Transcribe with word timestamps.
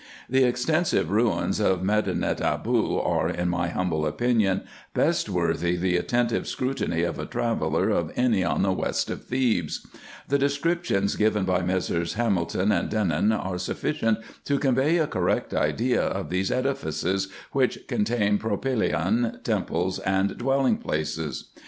The 0.27 0.45
extensive 0.45 1.11
ruins 1.11 1.59
of 1.59 1.83
Medinet 1.83 2.41
Aboo 2.41 2.97
are, 2.97 3.29
in 3.29 3.49
my 3.49 3.67
humble 3.67 4.03
IN 4.07 4.13
EGYPT, 4.15 4.19
NUBIA, 4.19 4.19
&c. 4.19 4.51
121 4.51 4.61
opinion, 4.63 4.67
best 4.95 5.29
worthy 5.29 5.75
the 5.75 5.97
attentive 5.97 6.47
scrutiny 6.47 7.03
of 7.03 7.19
a 7.19 7.27
traveller 7.27 7.89
of 7.91 8.11
any 8.15 8.43
on 8.43 8.63
the 8.63 8.71
west 8.71 9.11
of 9.11 9.25
Thebes. 9.25 9.85
The 10.27 10.39
descriptions 10.39 11.15
given 11.15 11.43
by 11.45 11.61
Messrs. 11.61 12.15
Hamilton 12.15 12.71
and 12.71 12.89
Denon 12.89 13.31
are 13.31 13.59
sufficient 13.59 14.17
to 14.45 14.57
convey 14.57 14.97
a 14.97 15.05
correct 15.05 15.53
idea 15.53 16.01
of 16.01 16.31
these 16.31 16.49
edifices, 16.49 17.27
which 17.51 17.85
contain 17.87 18.39
propykea, 18.39 19.43
temples, 19.43 19.99
and 19.99 20.35
dwelling 20.35 20.77
places. 20.77 21.51